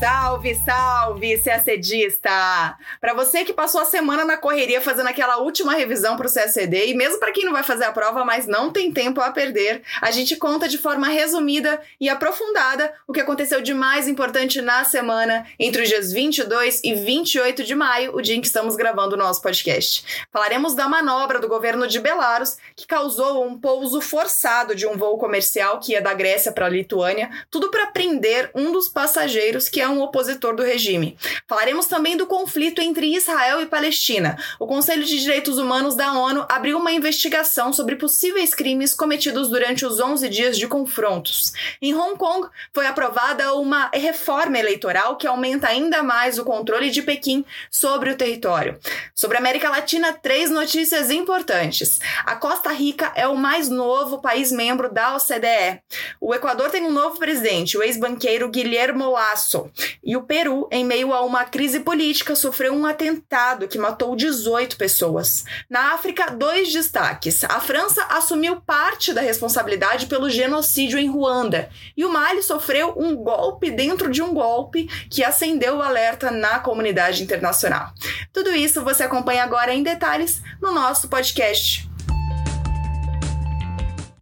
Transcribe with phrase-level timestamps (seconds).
[0.00, 2.78] Salve, salve, CACDista!
[3.02, 6.86] Para você que passou a semana na correria fazendo aquela última revisão para o CACD,
[6.86, 9.82] e mesmo para quem não vai fazer a prova, mas não tem tempo a perder,
[10.00, 14.84] a gente conta de forma resumida e aprofundada o que aconteceu de mais importante na
[14.84, 19.16] semana entre os dias 22 e 28 de maio, o dia em que estamos gravando
[19.16, 20.26] o nosso podcast.
[20.32, 25.18] Falaremos da manobra do governo de Belarus, que causou um pouso forçado de um voo
[25.18, 29.78] comercial que ia da Grécia para a Lituânia, tudo para prender um dos passageiros que
[29.78, 31.16] é um opositor do regime.
[31.48, 34.38] Falaremos também do conflito entre Israel e Palestina.
[34.58, 39.84] O Conselho de Direitos Humanos da ONU abriu uma investigação sobre possíveis crimes cometidos durante
[39.84, 41.52] os 11 dias de confrontos.
[41.82, 47.02] Em Hong Kong, foi aprovada uma reforma eleitoral que aumenta ainda mais o controle de
[47.02, 48.78] Pequim sobre o território.
[49.14, 51.98] Sobre a América Latina, três notícias importantes.
[52.24, 55.80] A Costa Rica é o mais novo país membro da OCDE.
[56.20, 59.70] O Equador tem um novo presidente, o ex-banqueiro Guilherme Lasso.
[60.02, 64.76] E o Peru, em meio a uma crise política, sofreu um atentado que matou 18
[64.76, 65.44] pessoas.
[65.68, 67.44] Na África, dois destaques.
[67.44, 71.68] A França assumiu parte da responsabilidade pelo genocídio em Ruanda.
[71.96, 76.58] E o Mali sofreu um golpe dentro de um golpe que acendeu o alerta na
[76.60, 77.92] comunidade internacional.
[78.32, 81.89] Tudo isso você acompanha agora em detalhes no nosso podcast.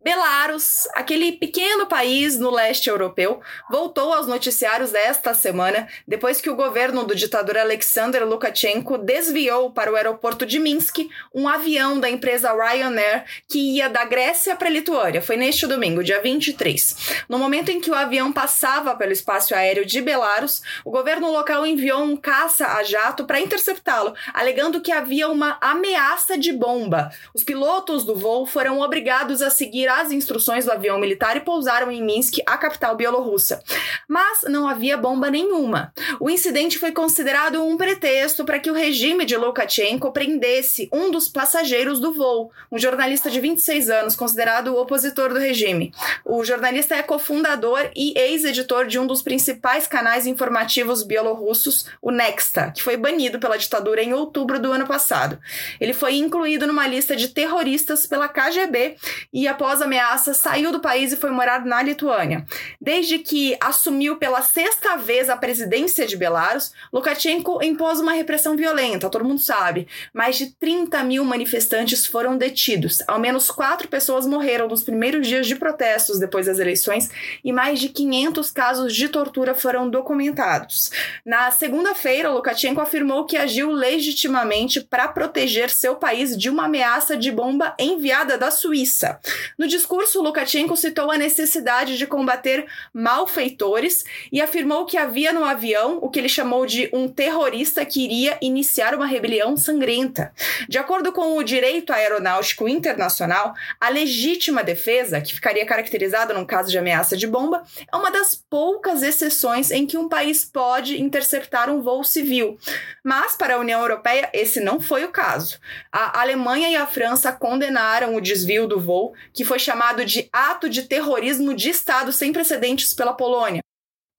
[0.02, 6.54] Belarus, aquele pequeno país no leste europeu, voltou aos noticiários desta semana depois que o
[6.54, 12.52] governo do ditador Alexander Lukashenko desviou para o aeroporto de Minsk um avião da empresa
[12.52, 15.20] Ryanair que ia da Grécia para a Lituânia.
[15.20, 17.24] Foi neste domingo, dia 23.
[17.28, 21.66] No momento em que o avião passava pelo espaço aéreo de Belarus, o governo local
[21.66, 27.10] enviou um caça a jato para interceptá-lo, alegando que havia uma ameaça de bomba.
[27.34, 31.40] Os pilotos do voo foram obrigados a seguir a as instruções do avião militar e
[31.40, 33.62] pousaram em Minsk, a capital bielorrussa.
[34.06, 35.92] Mas não havia bomba nenhuma.
[36.20, 41.28] O incidente foi considerado um pretexto para que o regime de Lukashenko prendesse um dos
[41.28, 45.92] passageiros do voo, um jornalista de 26 anos, considerado opositor do regime.
[46.24, 52.70] O jornalista é cofundador e ex-editor de um dos principais canais informativos bielorrussos, o Nexta,
[52.70, 55.38] que foi banido pela ditadura em outubro do ano passado.
[55.80, 58.96] Ele foi incluído numa lista de terroristas pela KGB
[59.32, 62.46] e, após a ameaça, saiu do país e foi morar na Lituânia.
[62.80, 69.10] Desde que assumiu pela sexta vez a presidência de Belarus, Lukashenko impôs uma repressão violenta,
[69.10, 69.86] todo mundo sabe.
[70.12, 73.02] Mais de 30 mil manifestantes foram detidos.
[73.06, 77.10] Ao menos quatro pessoas morreram nos primeiros dias de protestos depois das eleições
[77.44, 80.90] e mais de 500 casos de tortura foram documentados.
[81.24, 87.30] Na segunda-feira, Lukashenko afirmou que agiu legitimamente para proteger seu país de uma ameaça de
[87.30, 89.20] bomba enviada da Suíça.
[89.58, 95.98] No discurso, Lukashenko citou a necessidade de combater malfeitores e afirmou que havia no avião
[96.02, 100.32] o que ele chamou de um terrorista que iria iniciar uma rebelião sangrenta.
[100.68, 106.70] De acordo com o direito aeronáutico internacional, a legítima defesa, que ficaria caracterizada num caso
[106.70, 107.62] de ameaça de bomba,
[107.92, 112.58] é uma das poucas exceções em que um país pode interceptar um voo civil.
[113.04, 115.58] Mas, para a União Europeia, esse não foi o caso.
[115.92, 120.68] A Alemanha e a França condenaram o desvio do voo, que foi chamado de ato
[120.68, 123.62] de terrorismo de Estado sem precedentes pela Polônia.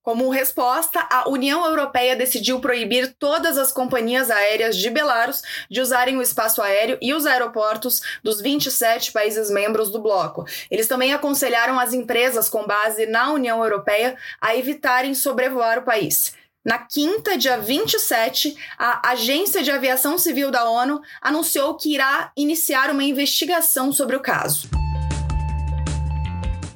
[0.02, 6.16] Como resposta, a União Europeia decidiu proibir todas as companhias aéreas de Belarus de usarem
[6.16, 10.46] o espaço aéreo e os aeroportos dos 27 países membros do bloco.
[10.70, 16.32] Eles também aconselharam as empresas com base na União Europeia a evitarem sobrevoar o país.
[16.64, 22.90] Na quinta, dia 27, a Agência de Aviação Civil da ONU anunciou que irá iniciar
[22.90, 24.79] uma investigação sobre o caso.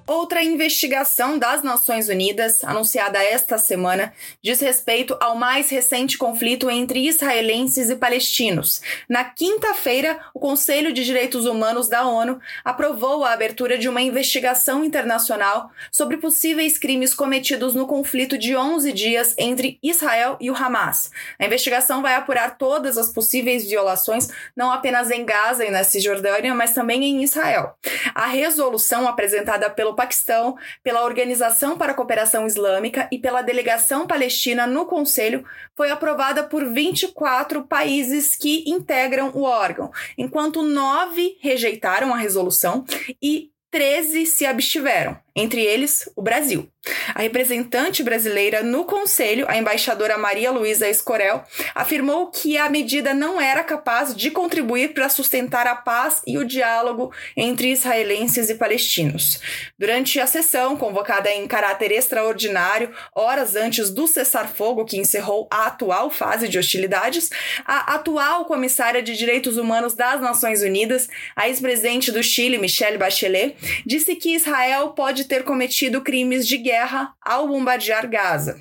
[0.06, 7.08] Outra investigação das Nações Unidas, anunciada esta semana, diz respeito ao mais recente conflito entre
[7.08, 8.82] israelenses e palestinos.
[9.08, 14.84] Na quinta-feira, o Conselho de Direitos Humanos da ONU aprovou a abertura de uma investigação
[14.84, 21.10] internacional sobre possíveis crimes cometidos no conflito de 11 dias entre Israel e o Hamas.
[21.38, 26.54] A investigação vai apurar todas as possíveis violações, não apenas em Gaza e na Cisjordânia,
[26.54, 27.74] mas também em Israel.
[28.14, 34.66] A resolução apresentada pelo Paquistão, pela Organização para a Cooperação Islâmica e pela Delegação Palestina
[34.66, 35.44] no Conselho,
[35.76, 42.84] foi aprovada por 24 países que integram o órgão, enquanto nove rejeitaram a resolução
[43.22, 45.23] e 13 se abstiveram.
[45.36, 46.68] Entre eles o Brasil.
[47.14, 51.42] A representante brasileira no Conselho, a embaixadora Maria Luísa Escorel,
[51.74, 56.44] afirmou que a medida não era capaz de contribuir para sustentar a paz e o
[56.44, 59.40] diálogo entre israelenses e palestinos.
[59.78, 66.10] Durante a sessão, convocada em caráter extraordinário, horas antes do cessar-fogo que encerrou a atual
[66.10, 67.30] fase de hostilidades,
[67.64, 73.56] a atual comissária de Direitos Humanos das Nações Unidas, a ex-presidente do Chile, Michelle Bachelet,
[73.86, 78.60] disse que Israel pode ter cometido crimes de guerra ao bombardear Gaza.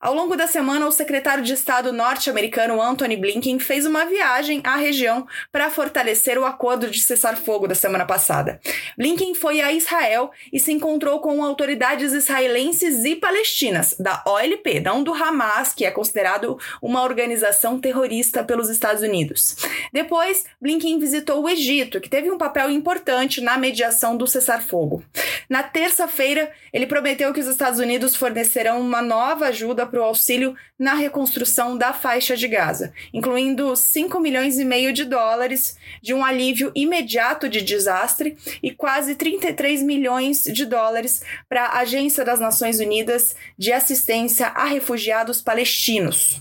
[0.00, 4.76] Ao longo da semana, o secretário de Estado norte-americano Anthony Blinken fez uma viagem à
[4.76, 8.58] região para fortalecer o acordo de cessar-fogo da semana passada.
[8.96, 15.02] Blinken foi a Israel e se encontrou com autoridades israelenses e palestinas, da OLP, não
[15.02, 19.54] do Hamas, que é considerado uma organização terrorista pelos Estados Unidos.
[19.92, 25.04] Depois, Blinken visitou o Egito, que teve um papel importante na mediação do cessar-fogo.
[25.50, 30.54] Na terça-feira, ele prometeu que os Estados Unidos fornecerão uma nova ajuda para o auxílio
[30.78, 36.24] na reconstrução da faixa de Gaza, incluindo 5 milhões e meio de dólares de um
[36.24, 42.78] alívio imediato de desastre e quase 33 milhões de dólares para a Agência das Nações
[42.78, 46.40] Unidas de Assistência a Refugiados Palestinos.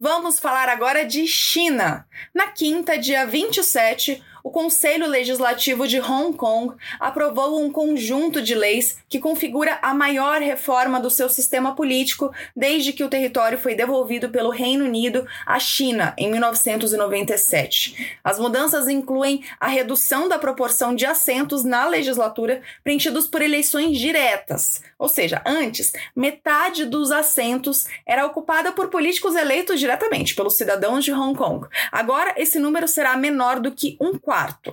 [0.00, 2.04] Vamos falar agora de China.
[2.34, 8.98] Na quinta, dia 27, o Conselho Legislativo de Hong Kong aprovou um conjunto de leis
[9.08, 14.28] que configura a maior reforma do seu sistema político desde que o território foi devolvido
[14.28, 18.18] pelo Reino Unido à China em 1997.
[18.22, 24.82] As mudanças incluem a redução da proporção de assentos na legislatura preenchidos por eleições diretas,
[24.98, 31.12] ou seja, antes, metade dos assentos era ocupada por políticos eleitos diretamente pelos cidadãos de
[31.12, 31.66] Hong Kong.
[31.90, 34.72] Agora, esse número será menor do que um quarto quarto.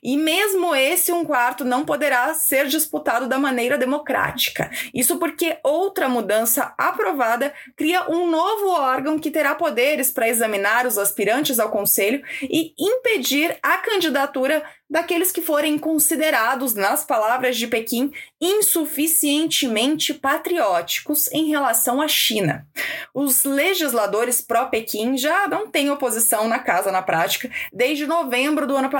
[0.00, 4.70] E mesmo esse um quarto não poderá ser disputado da maneira democrática.
[4.94, 10.96] Isso porque outra mudança aprovada cria um novo órgão que terá poderes para examinar os
[10.96, 18.12] aspirantes ao conselho e impedir a candidatura daqueles que forem considerados, nas palavras de Pequim,
[18.40, 22.66] insuficientemente patrióticos em relação à China.
[23.14, 28.90] Os legisladores pró-Pequim já não têm oposição na casa na prática desde novembro do ano
[28.90, 28.99] passado,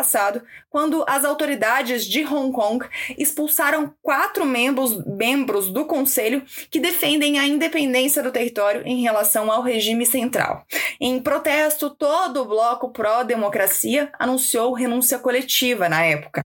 [0.69, 2.87] quando as autoridades de Hong Kong
[3.19, 9.62] expulsaram quatro membros, membros do conselho que defendem a independência do território em relação ao
[9.62, 10.64] regime central.
[11.00, 16.43] Em protesto, todo o bloco pró-democracia anunciou renúncia coletiva na época.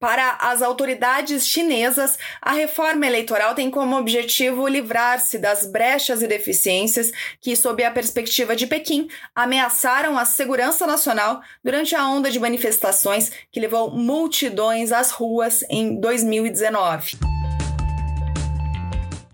[0.00, 7.10] Para as autoridades chinesas, a reforma eleitoral tem como objetivo livrar-se das brechas e deficiências
[7.40, 13.32] que, sob a perspectiva de Pequim, ameaçaram a segurança nacional durante a onda de manifestações
[13.50, 17.37] que levou multidões às ruas em 2019.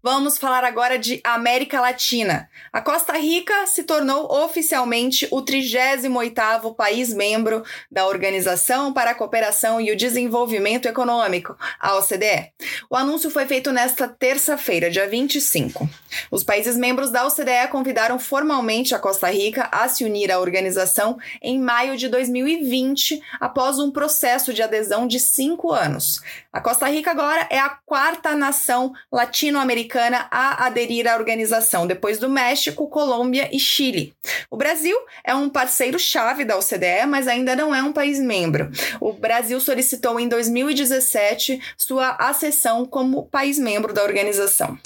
[0.07, 2.47] Vamos falar agora de América Latina.
[2.71, 9.81] A Costa Rica se tornou oficialmente o 38º país membro da Organização para a Cooperação
[9.81, 12.53] e o Desenvolvimento Econômico, a OCDE.
[12.91, 15.89] O anúncio foi feito nesta terça-feira, dia 25.
[16.31, 21.17] Os países membros da OCDE convidaram formalmente a Costa Rica a se unir à organização
[21.41, 26.21] em maio de 2020, após um processo de adesão de cinco anos.
[26.53, 32.19] A Costa Rica agora é a quarta nação latino-americana americana a aderir à organização, depois
[32.19, 34.13] do México, Colômbia e Chile.
[34.51, 38.71] O Brasil é um parceiro-chave da OCDE, mas ainda não é um país membro.
[39.01, 44.79] O Brasil solicitou em 2017 sua acessão como país membro da organização.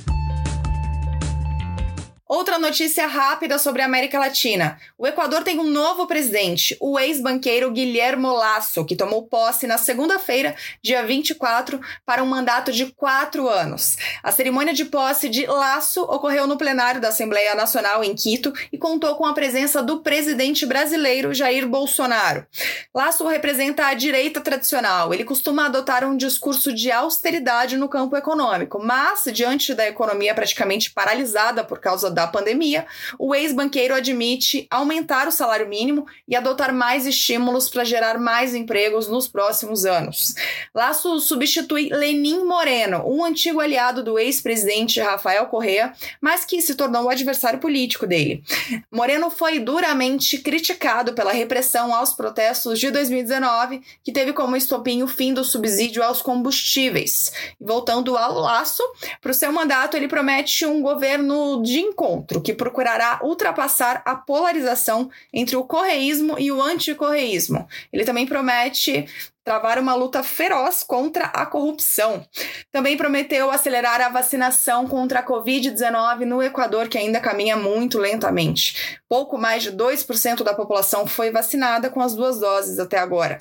[2.29, 4.79] Outra notícia rápida sobre a América Latina.
[4.99, 10.55] O Equador tem um novo presidente, o ex-banqueiro Guilhermo Lasso, que tomou posse na segunda-feira,
[10.83, 13.97] dia 24, para um mandato de quatro anos.
[14.23, 18.77] A cerimônia de posse de Lasso ocorreu no plenário da Assembleia Nacional em Quito e
[18.77, 22.47] contou com a presença do presidente brasileiro Jair Bolsonaro.
[22.95, 25.15] Lasso representa a direita tradicional.
[25.15, 30.91] Ele costuma adotar um discurso de austeridade no campo econômico, mas, diante da economia praticamente
[30.91, 32.85] paralisada por causa da pandemia,
[33.17, 39.07] o ex-banqueiro admite aumentar o salário mínimo e adotar mais estímulos para gerar mais empregos
[39.07, 40.35] nos próximos anos.
[40.75, 47.05] Laço substitui Lenin Moreno, um antigo aliado do ex-presidente Rafael Correa, mas que se tornou
[47.05, 48.43] o adversário político dele.
[48.91, 55.07] Moreno foi duramente criticado pela repressão aos protestos de 2019, que teve como estopim o
[55.07, 57.31] fim do subsídio aos combustíveis.
[57.61, 58.83] Voltando ao Laço,
[59.21, 62.08] para o seu mandato, ele promete um governo de encontro
[62.45, 67.69] que procurará ultrapassar a polarização entre o correísmo e o anticorreísmo.
[67.93, 69.07] Ele também promete
[69.45, 72.23] travar uma luta feroz contra a corrupção.
[72.71, 79.01] Também prometeu acelerar a vacinação contra a Covid-19 no Equador, que ainda caminha muito lentamente.
[79.09, 83.39] Pouco mais de 2% da população foi vacinada com as duas doses até agora.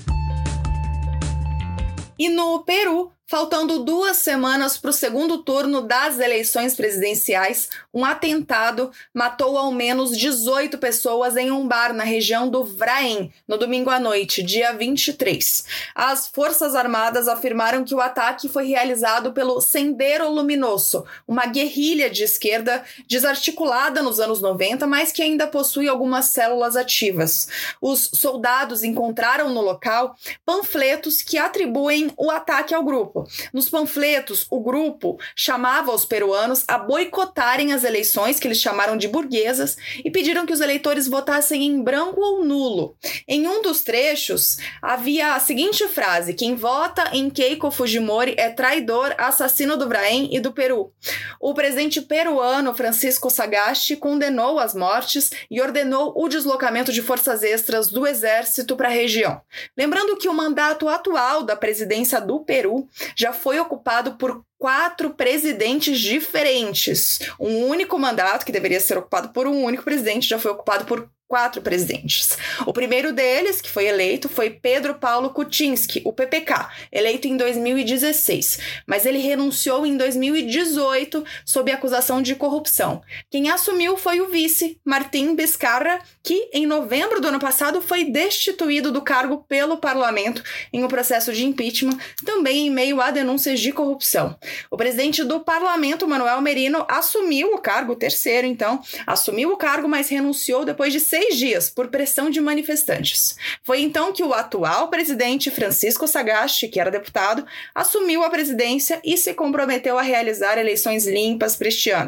[2.17, 8.89] E no Peru, Faltando duas semanas para o segundo turno das eleições presidenciais, um atentado
[9.13, 13.99] matou ao menos 18 pessoas em um bar na região do Vraen, no domingo à
[13.99, 15.65] noite, dia 23.
[15.93, 22.23] As Forças Armadas afirmaram que o ataque foi realizado pelo Sendero Luminoso, uma guerrilha de
[22.23, 27.49] esquerda desarticulada nos anos 90, mas que ainda possui algumas células ativas.
[27.81, 30.15] Os soldados encontraram no local
[30.45, 33.27] panfletos que atribuem o ataque ao grupo grupo.
[33.53, 39.07] Nos panfletos, o grupo chamava os peruanos a boicotarem as eleições, que eles chamaram de
[39.07, 42.95] burguesas, e pediram que os eleitores votassem em branco ou nulo.
[43.27, 49.15] Em um dos trechos, havia a seguinte frase: Quem vota em Keiko Fujimori é traidor,
[49.17, 50.91] assassino do Braem e do Peru.
[51.39, 57.89] O presidente peruano Francisco Sagasti condenou as mortes e ordenou o deslocamento de forças extras
[57.89, 59.41] do exército para a região.
[59.77, 65.99] Lembrando que o mandato atual da presidência do Peru já foi ocupado por quatro presidentes
[65.99, 67.19] diferentes.
[67.39, 71.09] Um único mandato, que deveria ser ocupado por um único presidente, já foi ocupado por
[71.27, 72.37] quatro presidentes.
[72.65, 78.59] O primeiro deles, que foi eleito, foi Pedro Paulo Kuczynski, o PPK, eleito em 2016,
[78.85, 83.01] mas ele renunciou em 2018 sob acusação de corrupção.
[83.29, 88.91] Quem assumiu foi o vice, Martim Biscarra, que em novembro do ano passado foi destituído
[88.91, 90.41] do cargo pelo parlamento
[90.71, 94.37] em um processo de impeachment, também em meio a denúncias de corrupção.
[94.71, 99.87] O presidente do parlamento, Manuel Merino, assumiu o cargo, o terceiro então, assumiu o cargo,
[99.87, 103.35] mas renunciou depois de seis dias por pressão de manifestantes.
[103.63, 107.43] Foi então que o atual presidente Francisco Sagasti, que era deputado,
[107.73, 112.07] assumiu a presidência e se comprometeu a realizar eleições limpas para este ano.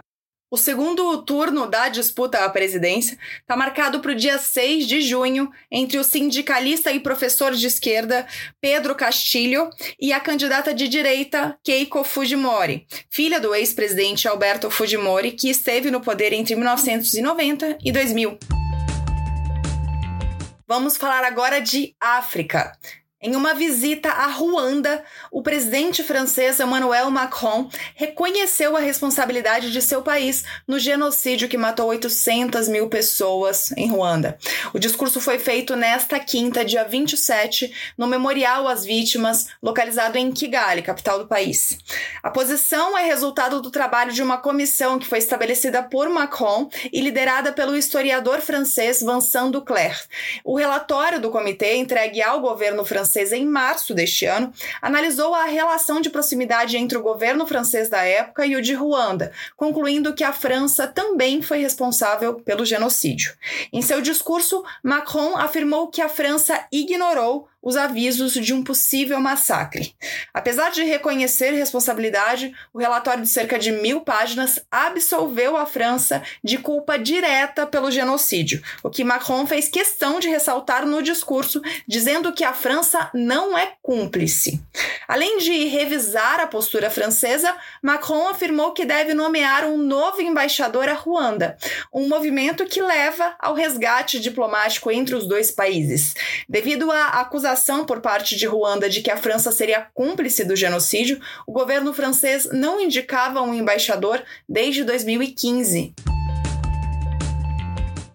[0.51, 5.51] O segundo turno da disputa à presidência está marcado para o dia 6 de junho
[5.71, 8.27] entre o sindicalista e professor de esquerda
[8.61, 15.49] Pedro Castilho e a candidata de direita Keiko Fujimori, filha do ex-presidente Alberto Fujimori, que
[15.49, 18.58] esteve no poder entre 1990 e 2000.
[20.69, 22.77] Vamos falar agora de África.
[23.21, 30.01] Em uma visita a Ruanda, o presidente francês Emmanuel Macron reconheceu a responsabilidade de seu
[30.01, 34.37] país no genocídio que matou 800 mil pessoas em Ruanda.
[34.73, 40.81] O discurso foi feito nesta quinta, dia 27, no Memorial às Vítimas, localizado em Kigali,
[40.81, 41.77] capital do país.
[42.23, 47.01] A posição é resultado do trabalho de uma comissão que foi estabelecida por Macron e
[47.01, 50.07] liderada pelo historiador francês Vincent Duclerc.
[50.41, 55.45] O relatório do comitê, entregue ao governo francês, francês em março deste ano, analisou a
[55.45, 60.23] relação de proximidade entre o governo francês da época e o de Ruanda, concluindo que
[60.23, 63.33] a França também foi responsável pelo genocídio.
[63.73, 69.93] Em seu discurso, Macron afirmou que a França ignorou os avisos de um possível massacre.
[70.33, 76.57] Apesar de reconhecer responsabilidade, o relatório de cerca de mil páginas absolveu a França de
[76.57, 82.43] culpa direta pelo genocídio, o que Macron fez questão de ressaltar no discurso, dizendo que
[82.43, 84.61] a França não é cúmplice.
[85.07, 90.93] Além de revisar a postura francesa, Macron afirmou que deve nomear um novo embaixador a
[90.93, 91.57] Ruanda,
[91.93, 96.13] um movimento que leva ao resgate diplomático entre os dois países.
[96.47, 100.55] Devido à acusação acusação por parte de Ruanda de que a França seria cúmplice do
[100.55, 106.08] genocídio, o governo francês não indicava um embaixador desde 2015.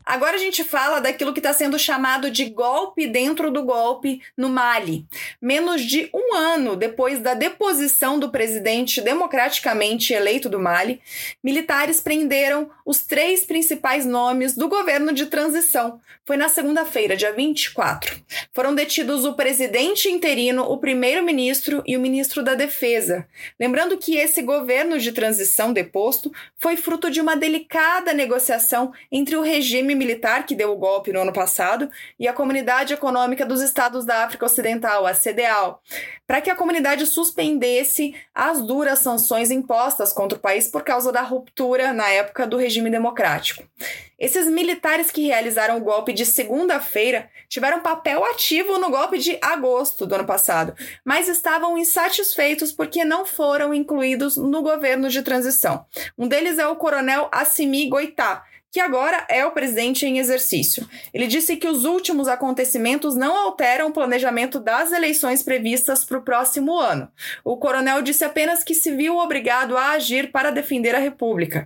[0.04, 4.50] Agora a gente fala daquilo que está sendo chamado de golpe dentro do golpe no
[4.50, 5.06] Mali.
[5.40, 11.00] Menos de um ano depois da deposição do presidente democraticamente eleito do Mali,
[11.42, 16.00] militares prenderam os três principais nomes do governo de transição.
[16.26, 18.22] Foi na segunda-feira, dia 24.
[18.52, 23.26] Foram detidos o presidente interino, o primeiro-ministro e o ministro da Defesa.
[23.58, 29.42] Lembrando que esse governo de transição deposto foi fruto de uma delicada negociação entre o
[29.42, 34.04] regime militar que deu o golpe no ano passado e a Comunidade Econômica dos Estados
[34.04, 35.80] da África Ocidental, a CDAO,
[36.26, 41.22] para que a comunidade suspendesse as duras sanções impostas contra o país por causa da
[41.22, 43.64] ruptura na época do regime democrático.
[44.18, 50.06] Esses militares que realizaram o golpe de segunda-feira tiveram papel ativo no golpe de agosto
[50.06, 55.84] do ano passado, mas estavam insatisfeitos porque não foram incluídos no governo de transição.
[56.16, 60.84] Um deles é o coronel Assimi Goitá, que agora é o presidente em exercício.
[61.14, 66.22] Ele disse que os últimos acontecimentos não alteram o planejamento das eleições previstas para o
[66.22, 67.08] próximo ano.
[67.44, 71.62] O coronel disse apenas que se viu obrigado a agir para defender a República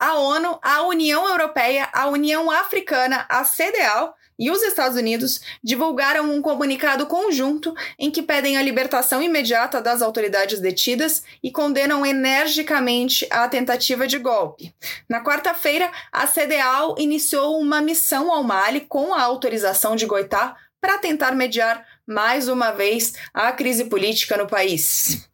[0.00, 6.30] a ONU, a União Europeia, a União Africana, a CDAO e os Estados Unidos divulgaram
[6.30, 13.26] um comunicado conjunto em que pedem a libertação imediata das autoridades detidas e condenam energicamente
[13.30, 14.74] a tentativa de golpe.
[15.08, 20.98] Na quarta-feira, a CDAO iniciou uma missão ao Mali com a autorização de Goitá para
[20.98, 25.28] tentar mediar mais uma vez a crise política no país.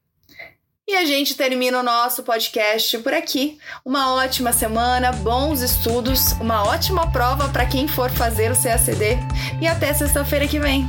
[0.87, 3.59] E a gente termina o nosso podcast por aqui.
[3.85, 9.17] Uma ótima semana, bons estudos, uma ótima prova para quem for fazer o CACD
[9.62, 10.87] e até sexta-feira que vem.